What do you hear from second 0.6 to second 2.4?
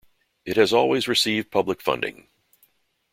always received public funding.